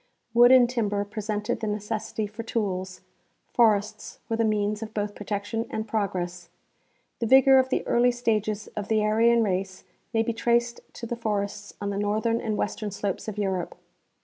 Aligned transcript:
Wood 0.33 0.51
and 0.51 0.67
timber 0.67 1.05
pre 1.05 1.21
sented 1.21 1.59
the 1.59 1.67
necessity 1.67 2.25
for 2.25 2.41
tools; 2.41 3.01
forests 3.53 4.17
were 4.27 4.35
the 4.35 4.43
means 4.43 4.81
of 4.81 4.95
both 4.95 5.13
protection 5.13 5.67
and 5.69 5.87
progress. 5.87 6.49
The 7.19 7.27
vigor 7.27 7.59
of 7.59 7.69
the 7.69 7.85
early 7.85 8.09
stages 8.09 8.65
of 8.75 8.87
the 8.87 8.97
Ar3^an 8.97 9.43
race 9.43 9.83
may 10.11 10.23
be 10.23 10.33
traced 10.33 10.79
to 10.93 11.05
the 11.05 11.15
forests 11.15 11.75
on 11.79 11.91
the 11.91 11.99
northern 11.99 12.41
and 12.41 12.57
western 12.57 12.89
slopes 12.89 13.27
of 13.27 13.37
Europe. 13.37 13.75